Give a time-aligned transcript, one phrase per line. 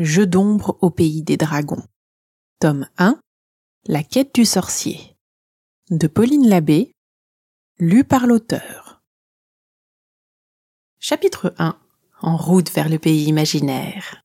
[0.00, 1.82] Jeu d'ombre au pays des dragons.
[2.60, 3.18] Tome 1.
[3.88, 5.16] La quête du sorcier.
[5.90, 6.92] De Pauline Labbé.
[7.80, 9.02] Lu par l'auteur.
[11.00, 11.76] Chapitre 1.
[12.20, 14.22] En route vers le pays imaginaire.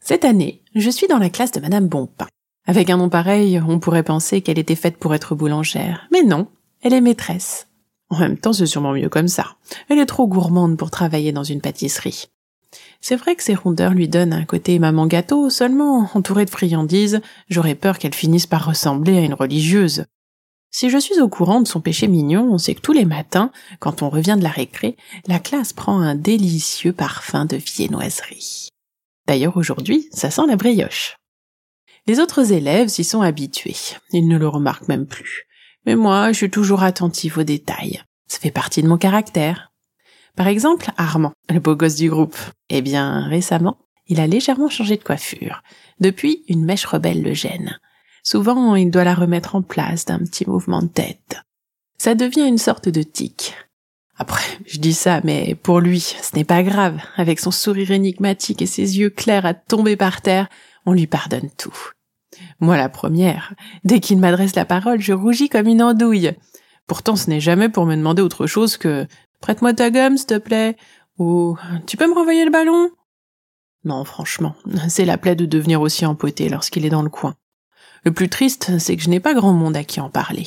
[0.00, 2.28] Cette année, je suis dans la classe de Madame Bonpin.
[2.66, 6.08] Avec un nom pareil, on pourrait penser qu'elle était faite pour être boulangère.
[6.12, 6.48] Mais non,
[6.80, 7.68] elle est maîtresse.
[8.08, 9.58] En même temps, c'est sûrement mieux comme ça.
[9.90, 12.30] Elle est trop gourmande pour travailler dans une pâtisserie.
[13.00, 17.20] C'est vrai que ces rondeurs lui donnent un côté maman gâteau, seulement, entourée de friandises,
[17.48, 20.04] j'aurais peur qu'elle finisse par ressembler à une religieuse.
[20.72, 23.50] Si je suis au courant de son péché mignon, c'est que tous les matins,
[23.80, 28.68] quand on revient de la récré, la classe prend un délicieux parfum de viennoiserie.
[29.26, 31.16] D'ailleurs aujourd'hui, ça sent la brioche.
[32.06, 33.76] Les autres élèves s'y sont habitués,
[34.12, 35.46] ils ne le remarquent même plus.
[35.86, 38.02] Mais moi, je suis toujours attentive aux détails.
[38.28, 39.69] Ça fait partie de mon caractère.
[40.36, 42.36] Par exemple, Armand, le beau gosse du groupe.
[42.68, 45.62] Eh bien, récemment, il a légèrement changé de coiffure.
[46.00, 47.78] Depuis, une mèche rebelle le gêne.
[48.22, 51.36] Souvent, il doit la remettre en place d'un petit mouvement de tête.
[51.98, 53.54] Ça devient une sorte de tic.
[54.18, 57.00] Après, je dis ça, mais pour lui, ce n'est pas grave.
[57.16, 60.48] Avec son sourire énigmatique et ses yeux clairs à tomber par terre,
[60.84, 61.76] on lui pardonne tout.
[62.60, 63.54] Moi la première.
[63.84, 66.32] Dès qu'il m'adresse la parole, je rougis comme une andouille.
[66.86, 69.06] Pourtant, ce n'est jamais pour me demander autre chose que
[69.40, 70.76] Prête-moi ta gomme, s'il te plaît.
[71.18, 71.56] Ou
[71.86, 72.90] Tu peux me renvoyer le ballon?
[73.84, 74.54] Non, franchement,
[74.88, 77.34] c'est la plaie de devenir aussi empoté lorsqu'il est dans le coin.
[78.04, 80.46] Le plus triste, c'est que je n'ai pas grand monde à qui en parler.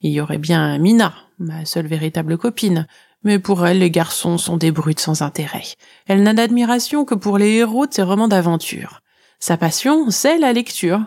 [0.00, 2.86] Il y aurait bien Mina, ma seule véritable copine,
[3.22, 5.64] mais pour elle, les garçons sont des brutes sans intérêt.
[6.06, 9.00] Elle n'a d'admiration que pour les héros de ses romans d'aventure.
[9.38, 11.02] Sa passion, c'est la lecture.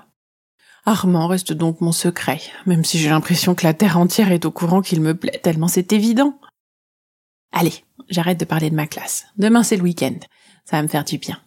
[0.86, 4.52] Armand reste donc mon secret, même si j'ai l'impression que la terre entière est au
[4.52, 6.40] courant qu'il me plaît, tellement c'est évident.
[7.52, 7.74] Allez,
[8.10, 9.26] j'arrête de parler de ma classe.
[9.38, 10.18] Demain c'est le week-end.
[10.66, 11.40] Ça va me faire du bien.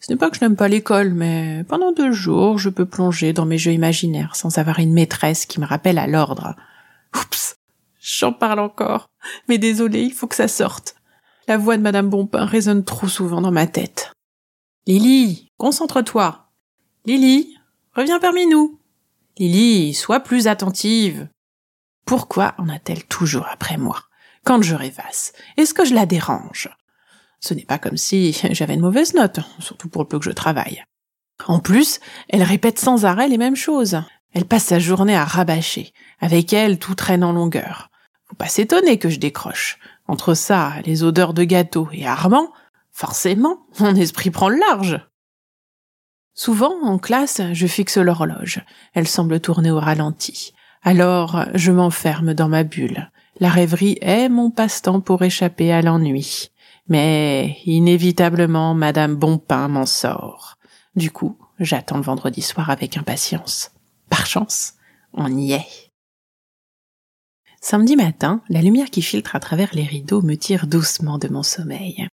[0.00, 3.32] Ce n'est pas que je n'aime pas l'école, mais pendant deux jours, je peux plonger
[3.32, 6.56] dans mes jeux imaginaires sans avoir une maîtresse qui me rappelle à l'ordre.
[7.14, 7.56] Oups,
[8.00, 9.06] j'en parle encore.
[9.48, 10.96] Mais désolé, il faut que ça sorte.
[11.46, 14.12] La voix de Madame Bonpin résonne trop souvent dans ma tête.
[14.86, 16.50] Lily, concentre-toi.
[17.04, 17.56] Lily,
[17.96, 18.78] Reviens parmi nous.
[19.38, 21.30] Lily, sois plus attentive.
[22.04, 24.02] Pourquoi en a-t-elle toujours après moi?
[24.46, 26.68] Quand je rêvasse, est-ce que je la dérange?
[27.40, 30.30] Ce n'est pas comme si j'avais une mauvaise note, surtout pour le peu que je
[30.30, 30.84] travaille.
[31.48, 31.98] En plus,
[32.28, 34.00] elle répète sans arrêt les mêmes choses.
[34.32, 35.92] Elle passe sa journée à rabâcher.
[36.20, 37.90] Avec elle, tout traîne en longueur.
[38.28, 39.78] Faut pas s'étonner que je décroche.
[40.06, 42.52] Entre ça, les odeurs de gâteau et Armand,
[42.92, 45.00] forcément, mon esprit prend le large.
[46.34, 48.60] Souvent, en classe, je fixe l'horloge.
[48.94, 50.52] Elle semble tourner au ralenti.
[50.82, 53.10] Alors, je m'enferme dans ma bulle.
[53.38, 56.50] La rêverie est mon passe-temps pour échapper à l'ennui.
[56.88, 60.56] Mais, inévitablement, Madame Bonpin m'en sort.
[60.94, 63.72] Du coup, j'attends le vendredi soir avec impatience.
[64.08, 64.74] Par chance,
[65.12, 65.92] on y est.
[67.60, 71.42] Samedi matin, la lumière qui filtre à travers les rideaux me tire doucement de mon
[71.42, 72.08] sommeil.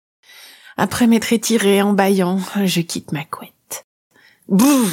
[0.76, 3.84] Après m'être étiré en bâillant, je quitte ma couette.
[4.48, 4.88] Bouh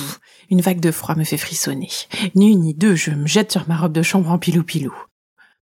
[0.51, 1.89] Une vague de froid me fait frissonner.
[2.35, 4.93] Ni ni deux, je me jette sur ma robe de chambre en pilou-pilou.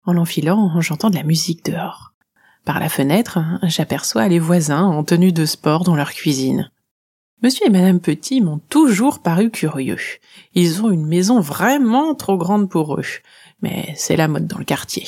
[0.06, 2.12] En l'enfilant, j'entends de la musique dehors.
[2.64, 6.70] Par la fenêtre, j'aperçois les voisins en tenue de sport dans leur cuisine.
[7.42, 9.98] Monsieur et Madame Petit m'ont toujours paru curieux.
[10.54, 13.04] Ils ont une maison vraiment trop grande pour eux.
[13.62, 15.06] Mais c'est la mode dans le quartier.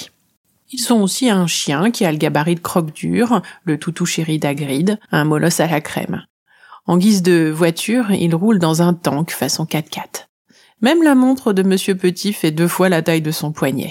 [0.70, 4.98] Ils ont aussi un chien qui a le gabarit de croque-dur, le toutou chéri d'Agrid,
[5.10, 6.25] un molosse à la crème.
[6.86, 10.26] En guise de voiture, il roule dans un tank façon 4x4.
[10.80, 13.91] Même la montre de Monsieur Petit fait deux fois la taille de son poignet.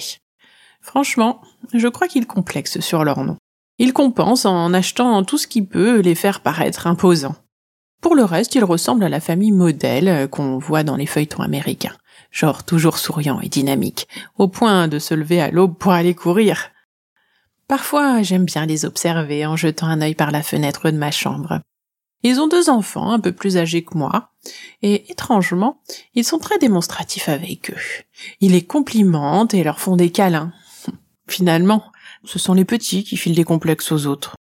[0.88, 1.42] Franchement,
[1.74, 3.36] je crois qu'il complexe sur leur nom.
[3.78, 7.36] Il compense en achetant tout ce qui peut les faire paraître imposants.
[8.02, 11.98] Pour le reste, il ressemble à la famille modèle qu'on voit dans les feuilletons américains.
[12.32, 16.70] Genre toujours souriant et dynamique, au point de se lever à l'aube pour aller courir.
[17.68, 21.60] Parfois, j'aime bien les observer en jetant un œil par la fenêtre de ma chambre.
[22.24, 24.32] Ils ont deux enfants un peu plus âgés que moi,
[24.82, 25.82] et étrangement,
[26.14, 28.04] ils sont très démonstratifs avec eux.
[28.40, 30.54] Ils les complimentent et leur font des câlins.
[31.28, 31.92] Finalement,
[32.24, 34.36] ce sont les petits qui filent des complexes aux autres.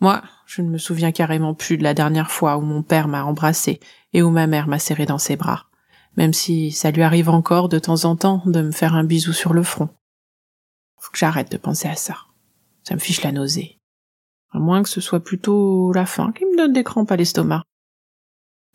[0.00, 3.24] Moi, je ne me souviens carrément plus de la dernière fois où mon père m'a
[3.24, 3.80] embrassé
[4.12, 5.66] et où ma mère m'a serré dans ses bras,
[6.16, 9.32] même si ça lui arrive encore de temps en temps de me faire un bisou
[9.32, 9.88] sur le front.
[10.98, 12.16] Faut que j'arrête de penser à ça.
[12.82, 13.78] Ça me fiche la nausée
[14.54, 17.62] à moins que ce soit plutôt la faim qui me donne des crampes à l'estomac.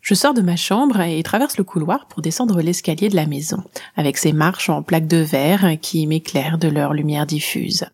[0.01, 3.63] Je sors de ma chambre et traverse le couloir pour descendre l'escalier de la maison,
[3.95, 7.85] avec ses marches en plaques de verre qui m'éclairent de leur lumière diffuse.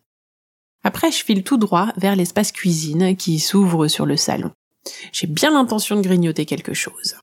[0.84, 4.52] Après, je file tout droit vers l'espace cuisine qui s'ouvre sur le salon.
[5.12, 7.16] J'ai bien l'intention de grignoter quelque chose.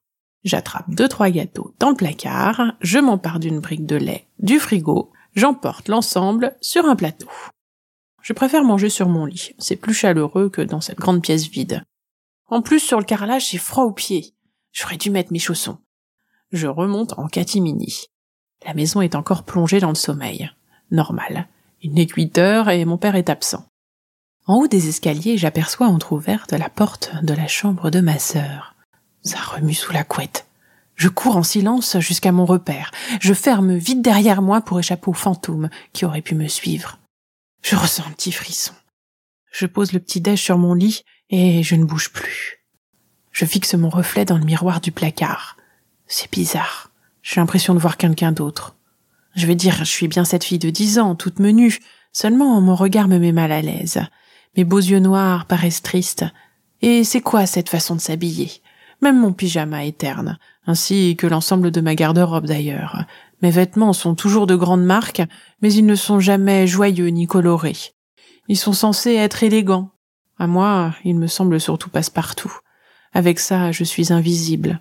[0.43, 5.11] J'attrape deux trois gâteaux dans le placard, je m'empare d'une brique de lait du frigo,
[5.35, 7.29] j'emporte l'ensemble sur un plateau.
[8.21, 11.83] Je préfère manger sur mon lit, c'est plus chaleureux que dans cette grande pièce vide.
[12.47, 14.33] En plus, sur le carrelage, j'ai froid aux pieds.
[14.73, 15.77] J'aurais dû mettre mes chaussons.
[16.51, 18.07] Je remonte en catimini.
[18.65, 20.51] La maison est encore plongée dans le sommeil.
[20.91, 21.47] Normal.
[21.81, 23.65] Il n'est que heures et mon père est absent.
[24.45, 28.75] En haut des escaliers, j'aperçois entr'ouverte la porte de la chambre de ma sœur.
[29.21, 30.47] Ça remue sous la couette.
[30.95, 32.91] Je cours en silence jusqu'à mon repère.
[33.19, 36.99] Je ferme vite derrière moi pour échapper aux fantômes qui auraient pu me suivre.
[37.61, 38.73] Je ressens un petit frisson.
[39.51, 42.62] Je pose le petit déj sur mon lit et je ne bouge plus.
[43.33, 45.57] Je fixe mon reflet dans le miroir du placard.
[46.05, 46.91] C'est bizarre.
[47.23, 48.75] J'ai l'impression de voir quelqu'un d'autre.
[49.35, 51.79] Je vais dire, je suis bien cette fille de dix ans, toute menue.
[52.11, 53.99] Seulement, mon regard me met mal à l'aise.
[54.55, 56.25] Mes beaux yeux noirs paraissent tristes.
[56.83, 58.51] Et c'est quoi cette façon de s'habiller?
[59.01, 60.37] Même mon pyjama est terne,
[60.67, 63.03] ainsi que l'ensemble de ma garde-robe d'ailleurs.
[63.41, 65.23] Mes vêtements sont toujours de grandes marques,
[65.61, 67.93] mais ils ne sont jamais joyeux ni colorés.
[68.47, 69.89] Ils sont censés être élégants.
[70.37, 72.59] À moi, ils me semblent surtout passe-partout.
[73.13, 74.79] Avec ça, je suis invisible.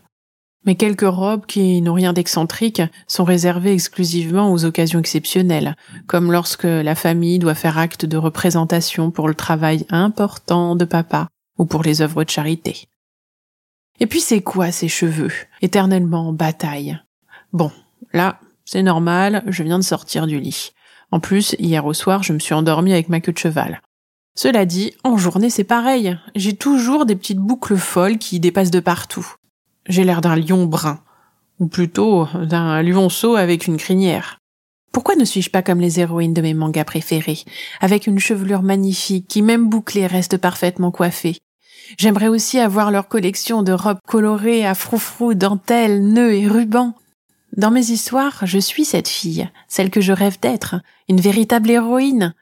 [0.64, 5.76] Mes quelques robes qui n'ont rien d'excentrique sont réservées exclusivement aux occasions exceptionnelles,
[6.06, 11.29] comme lorsque la famille doit faire acte de représentation pour le travail important de papa
[11.58, 12.87] ou pour les œuvres de charité.
[13.99, 15.32] Et puis c'est quoi ces cheveux,
[15.62, 16.99] éternellement en bataille
[17.52, 17.73] Bon,
[18.12, 20.73] là, c'est normal, je viens de sortir du lit.
[21.11, 23.82] En plus, hier au soir, je me suis endormie avec ma queue de cheval.
[24.34, 28.81] Cela dit, en journée c'est pareil, j'ai toujours des petites boucles folles qui dépassent de
[28.81, 29.26] partout.
[29.88, 31.00] J'ai l'air d'un lion brun,
[31.58, 34.38] ou plutôt d'un lionceau avec une crinière.
[34.93, 37.40] Pourquoi ne suis-je pas comme les héroïnes de mes mangas préférés,
[37.81, 41.38] avec une chevelure magnifique qui, même bouclée, reste parfaitement coiffée
[41.99, 46.94] J'aimerais aussi avoir leur collection de robes colorées à froufrou, dentelles, nœuds et rubans.
[47.56, 50.76] Dans mes histoires, je suis cette fille, celle que je rêve d'être,
[51.08, 52.34] une véritable héroïne.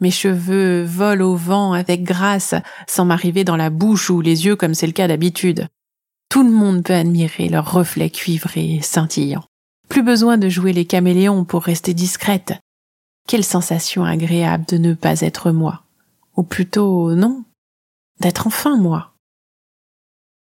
[0.00, 2.54] Mes cheveux volent au vent avec grâce,
[2.86, 5.68] sans m'arriver dans la bouche ou les yeux comme c'est le cas d'habitude.
[6.28, 9.44] Tout le monde peut admirer leurs reflets cuivrés et scintillants.
[9.88, 12.54] Plus besoin de jouer les caméléons pour rester discrète.
[13.26, 15.82] Quelle sensation agréable de ne pas être moi.
[16.36, 17.44] Ou plutôt, non,
[18.20, 19.14] d'être enfin moi.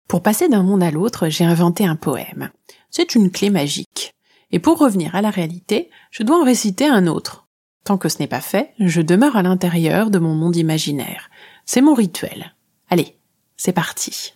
[0.06, 2.50] Pour passer d'un monde à l'autre, j'ai inventé un poème.
[2.90, 4.14] C'est une clé magique.
[4.52, 7.39] Et pour revenir à la réalité, je dois en réciter un autre.
[7.84, 11.30] Tant que ce n'est pas fait, je demeure à l'intérieur de mon monde imaginaire.
[11.64, 12.54] C'est mon rituel.
[12.88, 13.16] Allez,
[13.56, 14.34] c'est parti.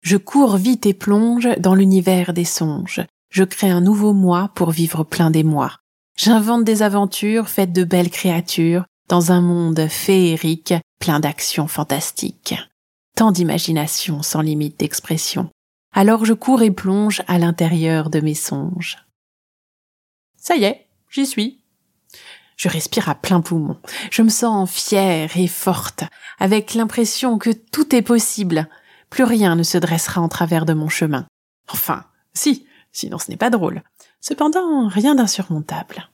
[0.00, 3.04] Je cours vite et plonge dans l'univers des songes.
[3.30, 5.72] Je crée un nouveau moi pour vivre plein d'émoi.
[6.16, 12.54] J'invente des aventures faites de belles créatures dans un monde féerique plein d'actions fantastiques.
[13.16, 15.50] Tant d'imagination sans limite d'expression.
[15.92, 18.98] Alors je cours et plonge à l'intérieur de mes songes.
[20.36, 21.60] Ça y est, j'y suis.
[22.58, 23.78] Je respire à plein poumon.
[24.10, 26.04] Je me sens fière et forte,
[26.38, 28.68] avec l'impression que tout est possible,
[29.10, 31.26] plus rien ne se dressera en travers de mon chemin.
[31.70, 33.82] Enfin, si, sinon ce n'est pas drôle.
[34.20, 36.10] Cependant, rien d'insurmontable.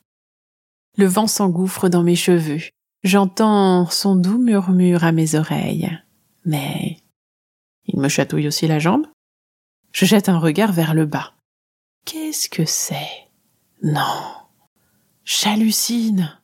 [0.96, 2.60] Le vent s'engouffre dans mes cheveux.
[3.02, 5.98] J'entends son doux murmure à mes oreilles.
[6.44, 6.98] Mais
[7.86, 9.06] il me chatouille aussi la jambe.
[9.92, 11.32] Je jette un regard vers le bas.
[12.04, 13.30] Qu'est-ce que c'est?
[13.82, 14.43] Non.
[15.24, 16.38] J'hallucine.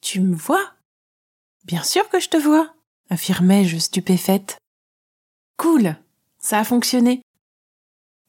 [0.00, 0.74] Tu me vois?
[1.64, 2.72] Bien sûr que je te vois,
[3.10, 4.58] affirmai-je stupéfaite.
[5.56, 5.96] Cool,
[6.38, 7.20] ça a fonctionné.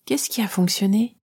[0.06, 1.16] Qu'est-ce qui a fonctionné?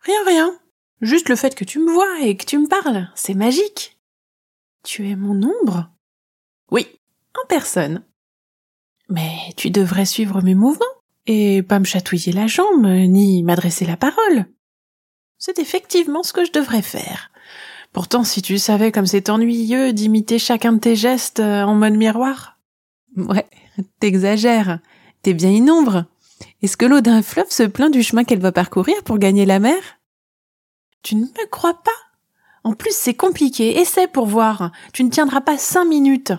[0.00, 0.60] Rien, rien.
[1.00, 4.00] Juste le fait que tu me vois et que tu me parles, c'est magique.
[4.82, 5.90] Tu es mon ombre?
[6.72, 6.88] Oui,
[7.40, 8.04] en personne.
[9.08, 10.84] Mais tu devrais suivre mes mouvements
[11.26, 14.46] et pas me chatouiller la jambe ni m'adresser la parole.
[15.46, 17.30] C'est effectivement ce que je devrais faire.
[17.92, 21.92] Pourtant, si tu savais comme c'est ennuyeux d'imiter chacun de tes gestes euh, en mode
[21.92, 22.58] miroir.
[23.14, 23.44] Ouais,
[24.00, 24.78] t'exagères.
[25.20, 26.06] T'es bien une ombre.
[26.62, 29.58] Est-ce que l'eau d'un fleuve se plaint du chemin qu'elle va parcourir pour gagner la
[29.58, 29.76] mer?
[31.02, 31.90] Tu ne me crois pas?
[32.62, 33.78] En plus, c'est compliqué.
[33.78, 34.72] Essaie pour voir.
[34.94, 36.32] Tu ne tiendras pas cinq minutes.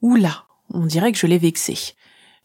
[0.00, 1.96] Oula, on dirait que je l'ai vexé.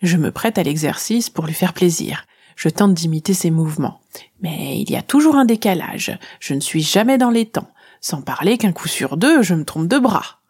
[0.01, 2.25] Je me prête à l'exercice pour lui faire plaisir.
[2.57, 4.01] Je tente d'imiter ses mouvements.
[4.41, 6.17] Mais il y a toujours un décalage.
[6.39, 7.71] Je ne suis jamais dans les temps.
[8.01, 10.41] Sans parler qu'un coup sur deux, je me trompe de bras.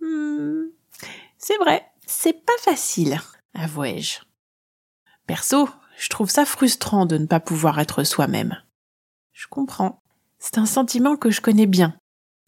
[0.00, 0.64] Hmm,
[1.38, 3.20] c'est vrai, c'est pas facile,
[3.54, 4.20] avouai-je.
[5.26, 8.56] Perso, je trouve ça frustrant de ne pas pouvoir être soi-même.
[9.32, 10.00] Je comprends.
[10.38, 11.94] C'est un sentiment que je connais bien.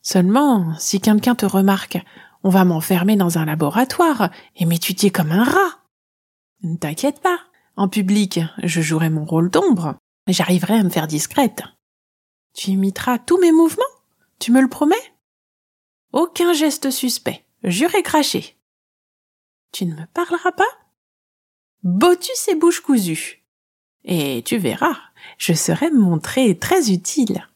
[0.00, 1.99] Seulement, si quelqu'un te remarque,
[2.45, 5.81] on va m'enfermer dans un laboratoire et m'étudier comme un rat.
[6.62, 7.41] Ne t'inquiète pas.
[7.76, 9.97] En public, je jouerai mon rôle d'ombre.
[10.26, 11.62] J'arriverai à me faire discrète.
[12.54, 13.85] Tu imiteras tous mes mouvements?
[14.38, 14.97] Tu me le promets?
[16.12, 17.45] Aucun geste suspect.
[17.62, 18.56] Juré craché.
[19.73, 20.64] Tu ne me parleras pas?
[21.83, 23.45] Botus et bouche cousue.
[24.04, 24.97] Et tu verras,
[25.37, 27.47] je serai montré très utile.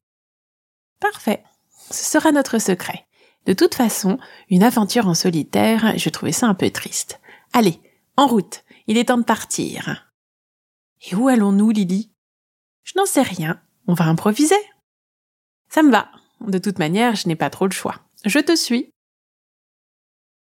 [1.01, 1.43] Parfait.
[1.91, 3.07] Ce sera notre secret.
[3.47, 4.19] De toute façon,
[4.51, 7.21] une aventure en solitaire, je trouvais ça un peu triste.
[7.55, 7.81] Allez,
[8.17, 10.10] en route, il est temps de partir.
[11.03, 12.11] Et où allons-nous, Lily?
[12.85, 14.61] Je n'en sais rien, on va improviser.
[15.69, 16.11] Ça me va.
[16.41, 18.01] De toute manière, je n'ai pas trop le choix.
[18.25, 18.93] Je te suis.